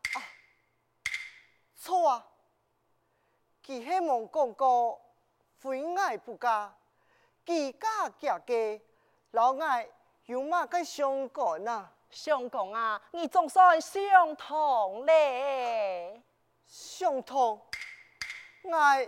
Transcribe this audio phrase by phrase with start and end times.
[1.75, 2.25] 错啊，
[3.65, 5.01] 佢系冇讲过
[5.57, 6.71] 妇人不嫁，
[7.45, 8.79] 佢嫁嫁嘅
[9.31, 9.89] 老爱
[10.25, 11.91] 有嘛个相干啊？
[12.09, 16.21] 相公啊，你总算相同咧，
[16.65, 17.61] 相通，
[18.71, 19.07] 爱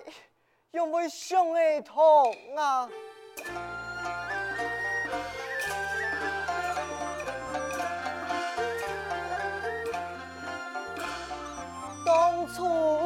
[0.72, 2.90] 有冇相会通啊？
[12.50, 12.99] 错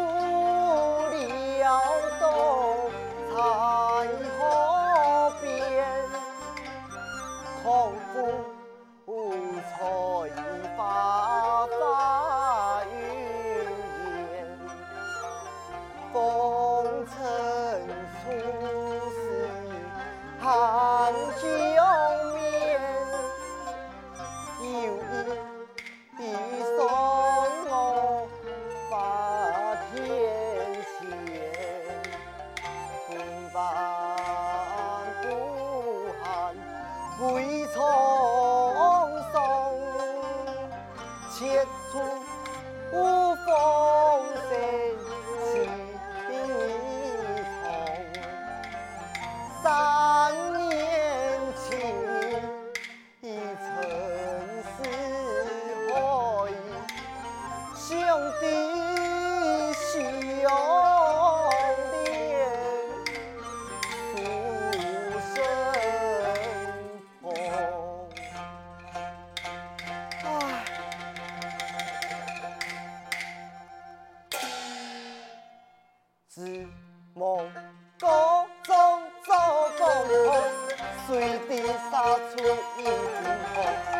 [76.36, 76.42] 自
[77.14, 77.48] 梦
[78.00, 78.74] 高中
[79.24, 79.32] 走
[79.78, 80.12] 江湖，
[81.06, 81.62] 随地
[81.92, 82.92] 杀出一片
[83.54, 83.93] 红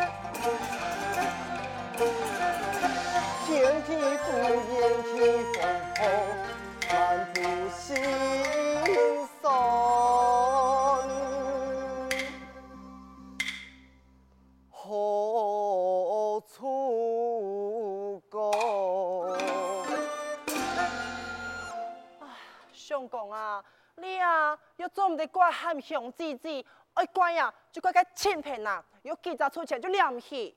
[25.84, 26.64] 兄弟弟，
[26.94, 30.56] 哎乖呀，就怪个亲朋呐，有几只出钱就了不起。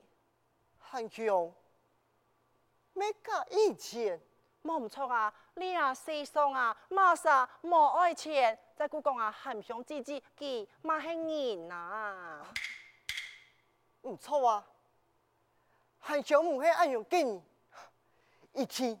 [0.78, 1.52] 含兄，
[2.94, 4.18] 没个以前，
[4.62, 12.42] 冇唔错啊，你啊世上啊，马上冇爱钱，再故讲啊，很雄之子佢嘛系人呐，
[14.02, 14.66] 唔错啊，
[15.98, 17.42] 很雄唔系安样给你，
[18.52, 18.98] 以前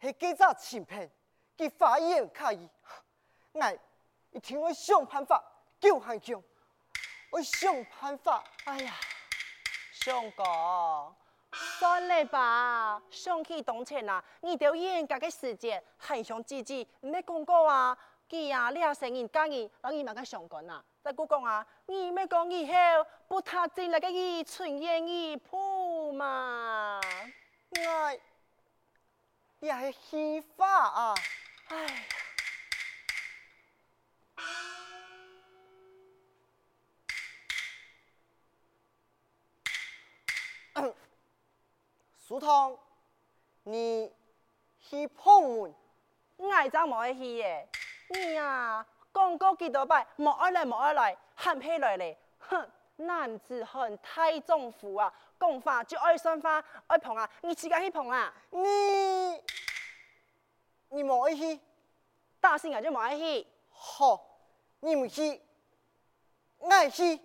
[0.00, 1.10] 系几只亲朋，
[1.58, 2.66] 佢发言可以，
[3.60, 3.78] 哎。
[4.32, 5.42] 一听我想办法
[5.80, 6.42] 救含兄，
[7.30, 8.44] 我想办法。
[8.64, 8.94] 哎呀，
[9.92, 11.14] 相公，
[11.52, 17.96] 算了吧，想起当前啊，你都严格的时间，含兄弟弟，你没讲过啊？
[18.28, 22.72] 佢呀，俩生人家人，让你们个相公啊，再讲讲啊，你没讲以后
[23.26, 27.00] 不踏进那个一寸烟一铺嘛？
[27.72, 28.20] 哎，
[29.58, 31.14] 也是虚话啊，
[31.70, 32.06] 哎。
[42.16, 42.78] 书童，
[43.64, 44.12] 你
[44.80, 45.74] 去碰门，
[46.52, 47.68] 爱咋冇爱去耶？
[48.08, 52.16] 你呀，讲过几多摆，莫爱来莫爱来，喊屁来嘞！
[52.38, 58.32] 哼，男子汉太重负啊，讲话就爱算话，爱碰啊，你自家去碰啊？
[58.50, 58.60] 你，
[60.90, 61.60] 你冇爱去，
[62.40, 64.29] 大声啊就冇爱去，好，
[64.80, 65.40] 你唔去，
[66.70, 67.20] 爱去。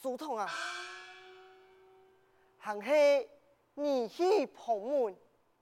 [0.00, 0.48] 书童啊，
[2.58, 3.28] 还是
[3.74, 4.80] 你去碰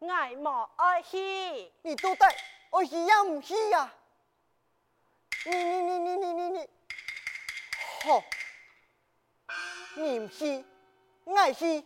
[0.01, 1.19] 门，爱莫爱去，
[1.83, 2.37] 你都带
[2.71, 3.93] 我去也唔去呀？
[5.47, 6.69] 你你你你你你你，
[8.05, 8.23] 好，
[10.17, 10.65] 你唔去，
[11.27, 11.79] 爱去，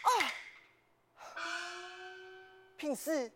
[0.00, 0.08] 啊，
[2.78, 3.30] 平时。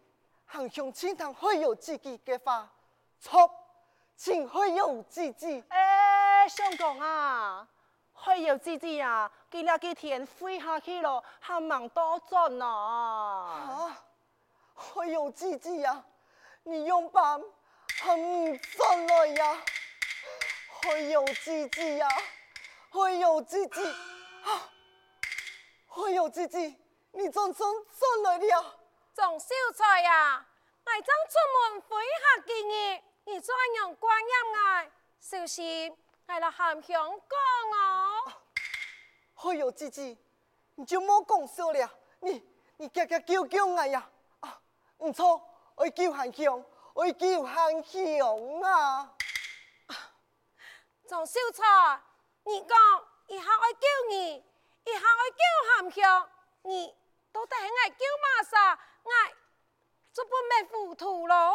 [0.50, 2.72] 含兄经常会有自己的话，
[3.20, 3.54] 错，
[4.16, 5.62] 请会有自己。
[5.68, 7.68] 哎，相公啊，
[8.14, 12.64] 会有自己啊，几两几天飞下去了，还蛮多阵呢。
[12.64, 14.02] 啊，
[14.72, 16.02] 会有自己啊，
[16.62, 17.44] 你用棒
[18.00, 19.62] 很转来呀，
[20.82, 22.08] 哎呦姐姐呀，
[22.90, 23.82] 哎呦姐姐，
[24.44, 24.70] 啊，
[25.88, 26.74] 哎呦姐姐，
[27.12, 27.68] 你总算
[27.98, 28.78] 转来了。
[29.14, 30.46] 总秀才呀，
[30.84, 34.90] 我正出门回下见你，你怎样关押我？
[35.20, 35.94] 小心
[36.28, 38.32] 我来喊响讲哦。
[39.42, 40.16] 哎呦姐姐，
[40.76, 41.90] 你就莫讲笑了，
[42.20, 44.08] 你你急急救救我呀！
[44.40, 44.60] 啊，
[44.98, 45.42] 唔错，
[45.74, 46.64] 我救汉强，
[46.98, 49.14] 我叫韩雄啊！
[51.06, 51.62] 张秀才，
[52.42, 52.76] 你讲
[53.28, 55.44] 以后我叫你，以后我叫
[55.76, 56.28] 韩雄，
[56.62, 56.92] 你
[57.30, 58.72] 到底系爱叫嘛啥？
[58.72, 59.32] 爱
[60.12, 61.54] 这不没糊涂咯？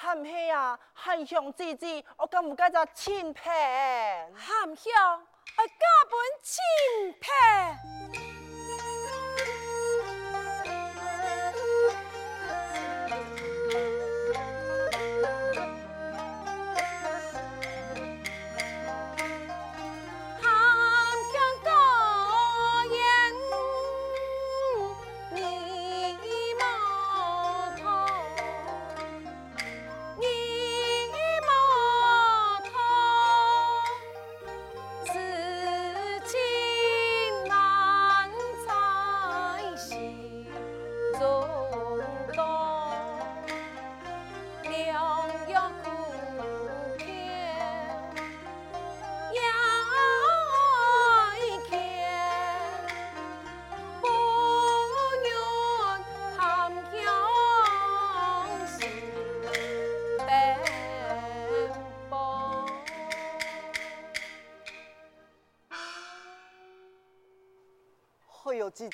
[0.00, 0.78] 系唔系啊？
[0.94, 3.50] 韩雄姐姐，我敢唔敢就钦佩？
[4.36, 5.26] 汉强。
[5.56, 5.74] 我根
[6.08, 8.41] 本钦佩。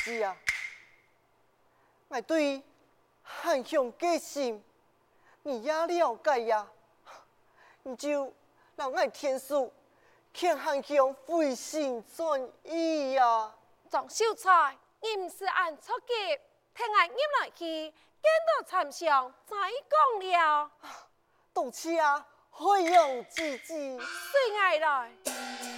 [0.08, 0.36] 姐姐啊，
[2.08, 2.62] 我对
[3.22, 4.64] 汉强个性
[5.42, 6.66] 你也了解呀，
[7.82, 8.32] 你就
[8.74, 9.70] 让我天数
[10.32, 13.54] 劝汉强回心转意呀。
[13.90, 16.40] 张秀才，你唔是按错给，
[16.74, 20.70] 听我入来去，见到参详再讲了。
[21.52, 23.98] 动车啊，海洋姐姐，
[24.32, 25.77] 最爱来。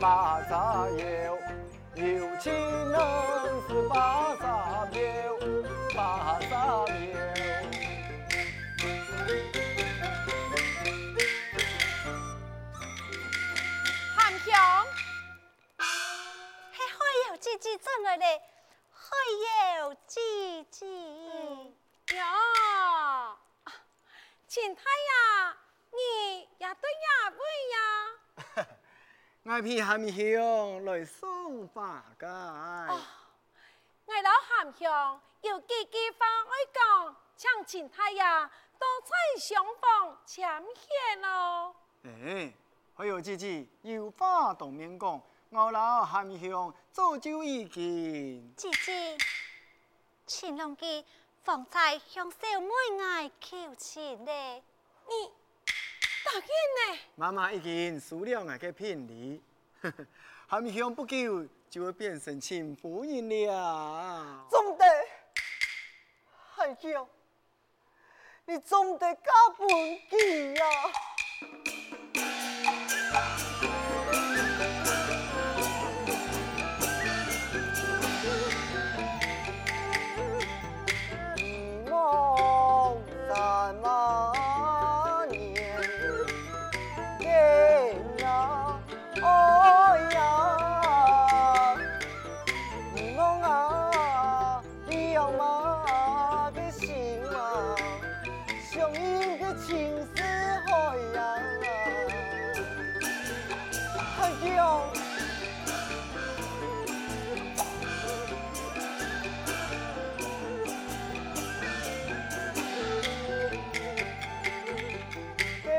[0.00, 1.38] 八杂油，
[1.94, 2.98] 有情人
[3.68, 5.02] 是八杂苗，
[5.94, 6.94] 八杂苗。
[14.16, 14.86] 汉强，
[15.76, 16.96] 嘿，海
[17.28, 18.40] 有姐姐转来嘞，
[18.90, 19.14] 海
[19.80, 20.86] 有姐姐。
[22.16, 23.36] 哟，
[24.48, 25.56] 青太呀，
[25.96, 27.38] 你也对呀， 不
[27.74, 28.66] 呀？
[29.44, 32.26] 我皮含香来送八戒。
[32.26, 33.00] 哦，
[34.06, 41.76] 我老含香有几句话爱讲，请青太呀多在相逢签献咯。
[42.04, 42.52] 哎，
[42.96, 48.54] 还有姐姐有话当面讲，我老含香早就已经。
[48.56, 49.18] 姐姐，
[50.26, 51.04] 青龙记
[51.42, 52.68] 方才向小妹
[53.02, 54.62] 爱求情嘞，
[55.06, 55.43] 你。
[56.24, 57.00] 大件呢？
[57.16, 59.42] 妈妈已经输了那个聘礼，
[60.48, 64.46] 含香不久就会变成情妇人了。
[64.50, 64.84] 总得，
[66.54, 67.06] 含香，
[68.46, 69.68] 你总得加本
[70.08, 70.64] 地呀。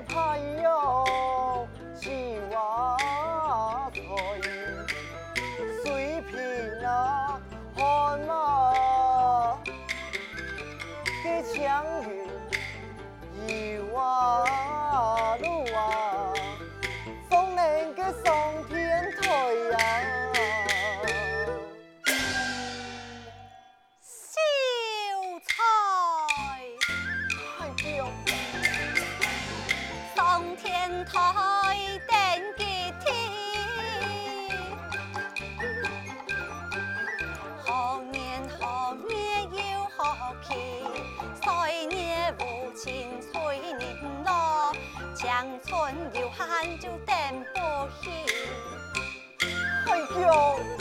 [0.07, 0.65] 太阳
[1.99, 2.09] 是
[2.51, 2.55] 我
[3.93, 3.97] 在，
[5.83, 6.33] 水平
[6.85, 7.39] 啊
[7.75, 7.83] 看
[8.27, 9.57] 嘛，
[11.23, 11.85] 给强
[13.47, 14.64] 运有啊。
[46.77, 47.15] 就等
[47.53, 47.59] 不
[48.01, 48.09] 起，
[49.87, 50.74] 哎呦！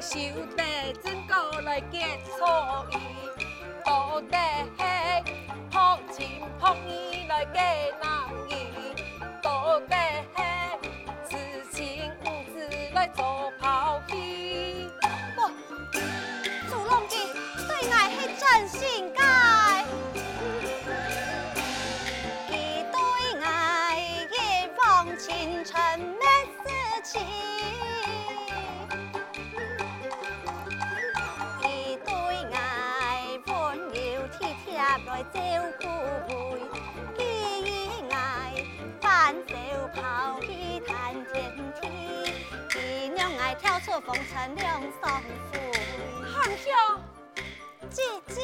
[0.00, 0.62] 小弟
[1.02, 2.00] 真过来结
[2.38, 2.94] 错意，
[3.84, 4.36] 到底
[4.76, 4.82] 系
[5.70, 5.78] 扑
[6.12, 7.58] 情扑义来结
[8.02, 8.06] 难
[8.48, 8.52] 义，
[9.42, 9.94] 到底
[10.36, 10.38] 系
[11.28, 11.34] 痴
[11.72, 14.25] 情唔知来做抛弃。
[43.96, 45.58] 爱跳出风尘两双飞。
[46.30, 47.00] 含香，
[47.88, 48.42] 姐姐，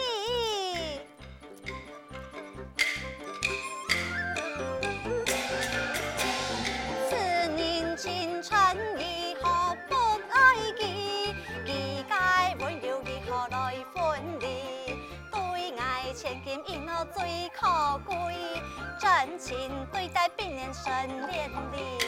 [7.09, 8.54] 此人情深
[8.99, 9.94] 意何不
[10.30, 11.35] 爱记？
[11.66, 14.47] 记该温柔如何来分离？
[16.14, 18.14] 千金一诺最可贵，
[19.00, 20.92] 真情对待并年生
[21.26, 21.99] 连理。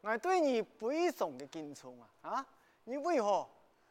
[0.00, 2.30] 我对你非常的敬重啊！
[2.30, 2.46] 啊，
[2.84, 3.48] 你为何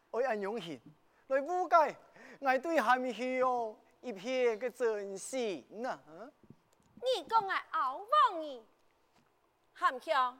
[0.09, 0.81] 会安用心
[1.27, 1.95] 来误解
[2.39, 5.99] 我对含香一片的真心呢？
[6.95, 8.65] 你讲我傲望你，
[9.73, 10.39] 含香，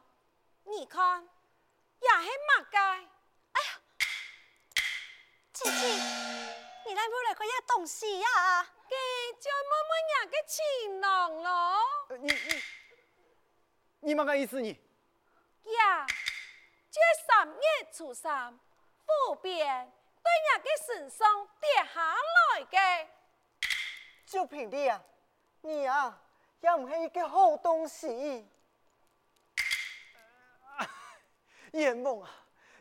[0.63, 1.21] 你看
[1.99, 2.77] 也是马街。
[3.51, 3.81] 哎呀，
[5.53, 5.71] 姐姐，
[6.87, 8.63] 你来不来个样东西呀、啊？
[8.87, 8.95] 给
[9.39, 11.47] 叫妹妹伢个情郎咯。
[12.19, 12.63] 你你。
[14.07, 14.69] 你嘛个意思呢？
[14.69, 16.07] 呀，
[16.89, 18.57] 这三月初三，
[19.05, 19.91] 不便
[20.23, 22.77] 对伢个身上跌下来的。
[24.25, 25.03] 就凭你啊，
[25.59, 26.21] 你啊，
[26.61, 28.47] 也唔是一个好东西。
[31.73, 32.29] 魇梦啊，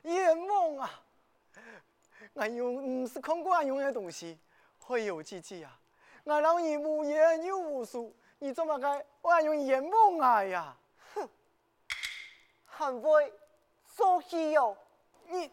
[0.04, 1.02] 魇梦啊！
[2.34, 4.38] 我用唔是看过俺用的东西，
[4.78, 5.76] 会有奇迹啊！
[6.22, 10.76] 我老你无言又无数，你怎么该我用魇梦啊呀？
[12.76, 13.32] 还会
[13.86, 14.76] 做戏哟？
[15.28, 15.50] 你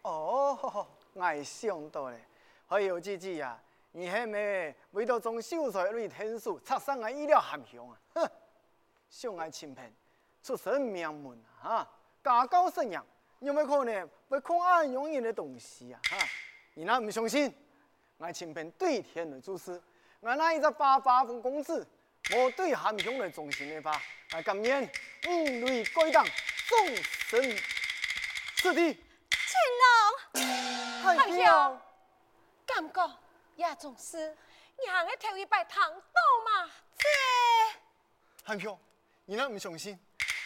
[0.00, 2.18] 哦，我想到了，
[2.66, 3.60] 还有姐姐呀，
[3.92, 8.00] 你还没为到中秀才里天书，插上俺一料含香啊！
[8.14, 8.30] 哼，
[9.10, 9.84] 相爱亲朋，
[10.42, 11.86] 出身名门啊，
[12.24, 13.02] 家教甚严，
[13.40, 16.00] 有没可能会看俺用人的东西啊？
[16.08, 16.16] 哈，
[16.72, 17.54] 你那不相信？
[18.20, 19.78] 俺亲朋对天的注视，
[20.20, 21.86] 我那一个八八分公子，
[22.30, 24.00] 我对韩兄的忠心的话，
[24.32, 24.82] 我今年
[25.26, 26.26] 五雷归档，
[26.68, 26.96] 众
[27.28, 27.58] 生
[28.56, 28.92] 之地。
[29.30, 30.44] 青龙，
[31.02, 31.80] 韩兄，
[32.66, 33.18] 感觉
[33.56, 34.36] 也总是
[34.86, 36.70] 让人头一摆糖豆嘛。
[36.98, 37.08] 这，
[38.44, 38.78] 韩兄，
[39.24, 39.98] 你那唔相信？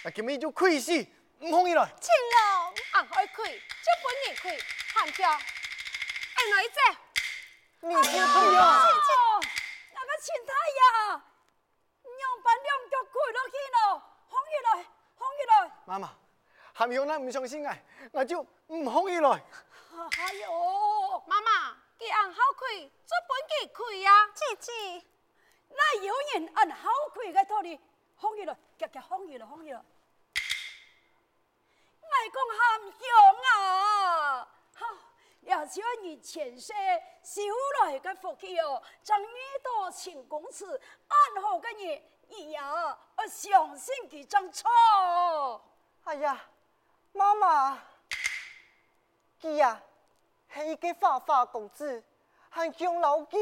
[0.04, 1.04] 我今日就开始，
[1.40, 1.84] 唔放伊来。
[2.00, 4.56] 青龙，俺爱开，就本人开，
[4.94, 5.40] 韩兄，爱
[6.48, 6.78] 哪一只？
[7.80, 8.22] 你不同呀？
[9.92, 11.24] 那个青太呀，
[13.12, 15.70] 跪落去咯，放起来，放起来。
[15.84, 16.16] 妈妈，
[16.72, 19.30] 韩兄那唔相信哎，我就唔放伊来。
[20.18, 24.28] 哎呦，妈妈，给俺好开，做本给开呀。
[24.34, 25.04] 姐姐，
[25.68, 27.78] 那有人按好开个道理，
[28.16, 29.84] 放起来，夹夹放起来，放起来。
[32.00, 33.00] 我讲韩兄
[33.44, 34.86] 啊，哈。
[35.42, 36.72] 也叫你前世
[37.24, 37.42] 修
[37.82, 39.26] 来的福气哦，将遇
[39.60, 44.68] 到秦公子，安好个你，你呀，我相信佢真错。
[46.04, 46.44] 哎呀，
[47.12, 47.82] 妈妈，
[49.40, 49.80] 佢呀
[50.52, 52.02] 系一个花花公子，
[52.50, 53.36] 韩兄老几，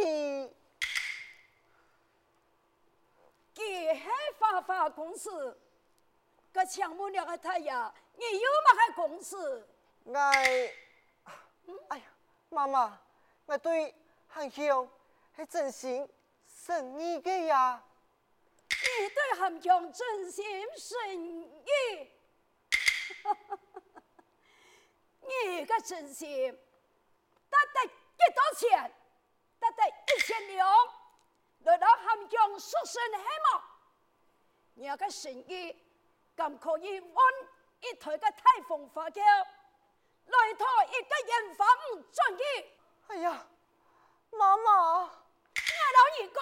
[3.54, 4.02] 佢系
[4.38, 5.58] 花花公子，
[6.52, 9.68] 个抢不了个太阳，你有么个公子？
[10.04, 10.20] 我。
[11.88, 12.04] 哎呀，
[12.48, 12.98] 妈妈，
[13.46, 13.94] 我对
[14.26, 14.88] 韩兄
[15.36, 16.08] 系真心
[16.66, 17.80] 诚意的呀。
[18.82, 20.44] 你对韩兄真心
[20.76, 20.98] 诚
[21.64, 22.10] 意，
[25.20, 27.90] 你个真心，得得几
[28.34, 28.92] 多钱？
[29.58, 30.66] 得得一千两，
[31.64, 33.62] 来到韩兄宿舍系么？
[34.74, 35.76] 你个诚意，
[36.36, 37.12] 咁可以换
[37.80, 39.22] 一台个太风花轿。
[40.26, 41.66] 来托一个人房
[42.12, 42.44] 转去。
[43.08, 43.46] 哎呀，
[44.30, 46.40] 妈妈，我老二讲，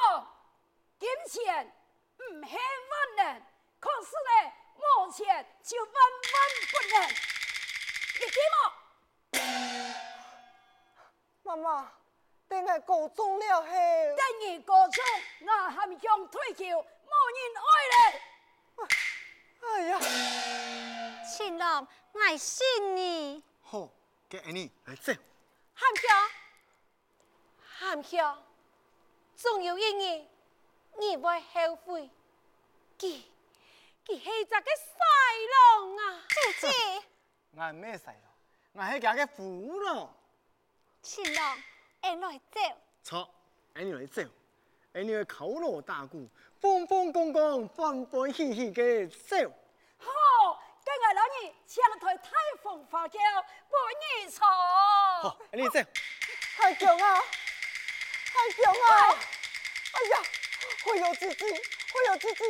[0.99, 1.75] 金钱
[2.19, 3.43] 唔系万能，
[3.81, 4.31] 可是呢，
[4.77, 6.35] 没钱就万万
[6.71, 6.95] 不能。
[8.21, 8.63] 你听我，
[11.43, 11.93] 妈妈，
[12.49, 15.05] 等我高中了后，等你高中，
[15.41, 18.21] 我还想退休，没人爱嘞。
[19.61, 20.01] 哎呀，
[21.25, 23.43] 亲郎，我信你。
[23.63, 23.89] 好，
[24.29, 25.13] 给你来走。
[25.75, 26.11] 韩兄，
[27.63, 28.45] 韩兄，
[29.37, 30.27] 总有一日
[30.99, 32.11] 你会后悔。
[32.99, 33.23] 佢，
[34.05, 34.99] 佢系一个赛
[35.55, 36.23] 龙啊！
[36.29, 37.03] 姐姐，
[37.53, 38.23] 我系咩衰郎？
[38.73, 40.15] 我系佢个虎龙。
[41.03, 41.45] 青龙，
[42.01, 42.61] 爱来走。
[43.03, 43.35] 错，
[43.75, 44.23] 爱你来走，
[44.93, 46.29] 爱你去敲锣打鼓，
[46.61, 49.53] 风风光光，欢欢喜喜嘅走。
[49.99, 50.63] 好。
[50.89, 52.31] 跟我老二抢台太
[52.63, 53.19] 风花轿，
[53.69, 53.77] 不
[54.25, 54.47] 你错。
[55.21, 55.79] 好，你走。
[56.57, 57.23] 韩兄啊，
[58.33, 59.19] 韩兄啊！
[59.93, 60.23] 哎呀，
[60.85, 62.45] 会有自己，会有自己。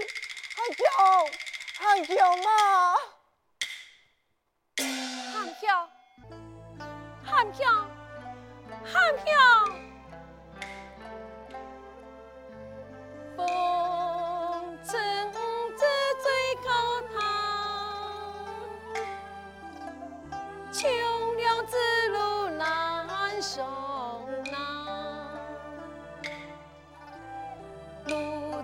[0.57, 0.85] 韩兄，
[1.79, 2.95] 韩兄啊！
[5.33, 5.69] 韩兄，
[7.25, 7.67] 韩兄，
[8.85, 9.88] 韩兄。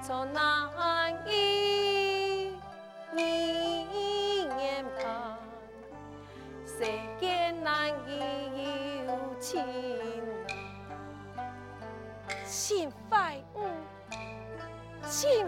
[0.07, 2.59] 错难以，
[3.11, 5.39] 你眼看
[6.67, 6.85] 世
[7.19, 9.65] 间难有情，
[12.45, 13.61] 心快悟，
[15.07, 15.47] 心。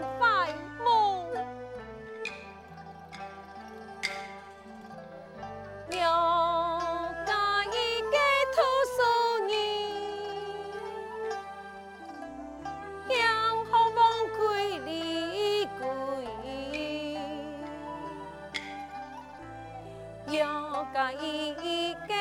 [20.93, 22.13] 该一个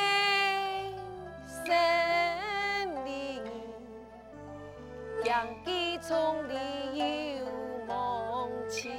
[1.47, 1.75] 森
[3.05, 3.43] 林，
[5.25, 6.55] 将其从里
[6.95, 7.05] 又
[7.87, 8.91] 梦起，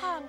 [0.00, 0.22] 含。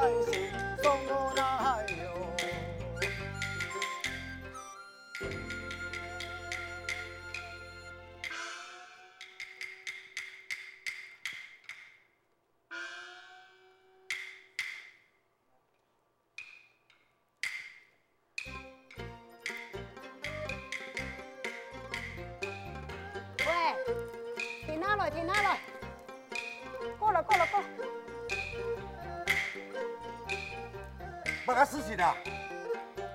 [0.00, 0.10] 爱
[0.82, 1.86] 送到那海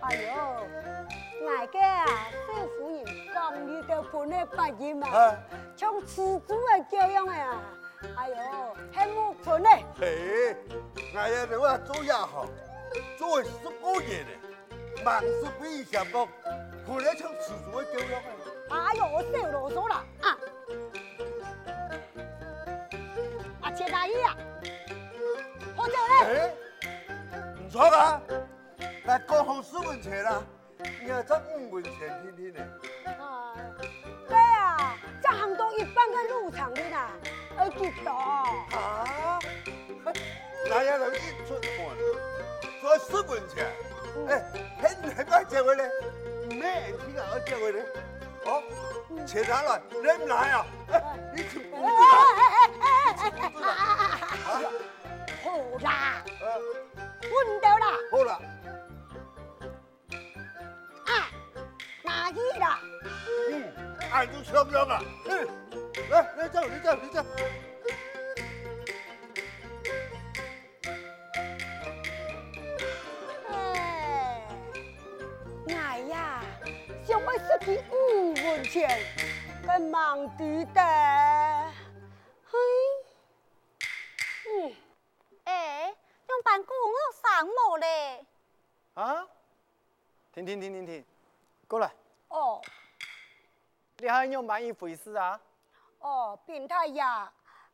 [0.02, 2.06] 哎呦，外家啊，
[2.48, 5.36] 少夫人刚遇到判的白银啊，
[5.76, 7.62] 从始祖的教养的啊，
[8.16, 8.36] 哎呦，
[8.94, 9.70] 很木纯的。
[10.00, 10.56] 嘿，
[11.16, 12.48] 俺呀，你话做也好，
[13.18, 13.50] 做为十
[13.84, 14.32] 五年呢，
[15.06, 16.28] 万事不宜相讲，
[16.88, 18.88] 判的从始祖的教养啊。
[18.88, 20.38] 哎呦，我少啰嗦了啊！
[23.62, 24.38] 阿谢大爷啊，
[25.76, 26.54] 好久嘞。
[27.62, 28.22] 唔错吧？
[29.10, 30.44] 但过后四文钱啦，
[31.02, 32.64] 你要赚五文钱听听呢。
[33.08, 33.56] 啊，
[34.28, 37.10] 对啊，这行到一半的入场的啦，
[37.58, 38.12] 要记得。
[38.12, 39.40] 啊？
[40.70, 41.18] 那要能一
[41.48, 41.98] 出门，
[42.80, 43.66] 做四文钱，
[44.30, 44.46] 哎，
[44.80, 45.90] 很很快结婚嘞，
[46.50, 47.84] 咩天啊，要结婚嘞？
[48.46, 48.62] 哦，
[49.26, 49.82] 钱拿来？
[49.90, 50.64] 你唔来啊？
[51.36, 51.84] 你出不住
[53.60, 53.74] 啦？
[55.44, 56.24] 好啦。
[57.32, 58.40] 问到啦，好啦，
[62.30, 62.80] 哪去啦？
[63.50, 63.74] 嗯，
[64.12, 65.48] 按住枪样啊，嗯，
[66.10, 67.26] 来，来走，你走，你走。
[73.50, 74.48] 哎，
[75.70, 76.44] 哎呀，
[77.04, 79.00] 想要失去五文钱，
[79.66, 80.82] 跟忙滴的，
[82.46, 82.58] 嘿，
[84.46, 84.76] 嗯，
[85.46, 85.96] 哎。
[86.30, 86.96] 用办公我
[87.28, 88.24] 上路嘞！
[88.94, 89.26] 啊！
[90.32, 91.04] 停停停停停，
[91.68, 91.92] 过来。
[94.00, 94.02] 哦。
[94.02, 95.40] 你还用办一回事啊？
[96.00, 97.32] 哦，变态呀！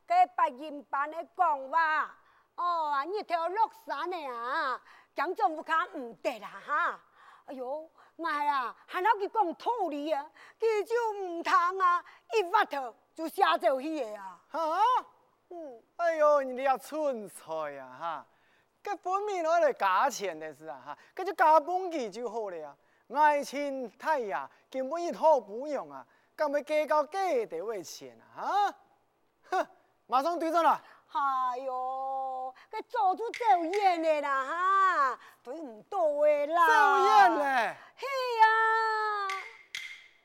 [0.08, 2.16] 给白银办的讲话。
[2.56, 4.82] 哦，你条落山的啊，
[5.16, 7.00] 讲政府卡唔得啦哈！
[7.46, 10.26] 哎呦，我呀，还要去讲道理啊，
[10.60, 14.40] 佢就唔通啊，一发头就下走去的啊！
[14.50, 14.60] 哈？
[15.50, 15.84] 嗯。
[15.98, 18.26] 哎呦，你要蠢材呀哈！
[18.84, 22.76] 搿分明攞来加钱的是啊哈，搿就加本金就好了呀。
[23.14, 28.36] 爱情太呀，根本一套不用啊，干嘛计较几多位钱啊？
[28.38, 28.76] 哈，
[29.52, 29.68] 哼，
[30.06, 30.82] 马上对上了。
[31.14, 33.46] 哎呦，这做出走
[33.80, 36.68] 眼的啦哈，对唔对啦？
[36.68, 36.74] 走
[37.06, 37.76] 眼嘞？
[37.96, 38.08] 嘿
[38.42, 38.48] 呀！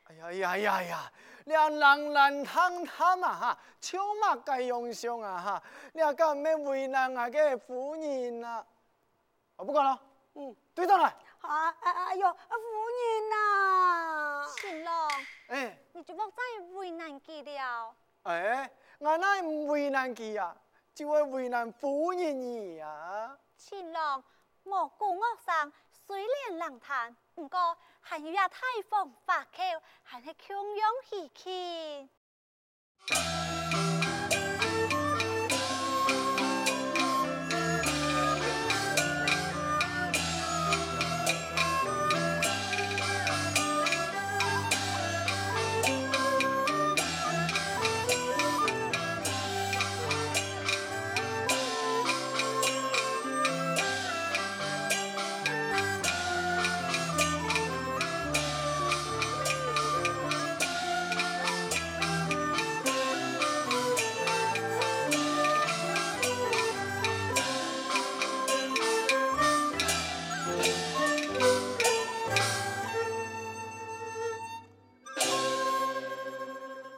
[0.09, 1.11] 哎呀呀呀呀！
[1.45, 8.65] 两人难谈谈啊哈，笑嘛该用上啊哈，你还敢咩为难啊个夫人啊？
[9.55, 9.97] 我不管了，
[10.33, 11.15] 嗯，对上来。
[11.41, 12.55] 啊哎哎呦，夫
[12.97, 15.09] 人呐，新郎，
[15.47, 17.95] 哎，你就莫再为难佢了。
[18.23, 20.55] 哎，我哪唔为难佢啊，
[20.93, 23.37] 就会为难夫人你啊。
[23.57, 24.23] 新郎，
[24.63, 25.71] 莫顾我上
[26.07, 27.77] 水莲浪滩，不过。
[28.03, 29.61] 还有呀，太风发口，
[30.01, 32.09] 还是穷养喜气。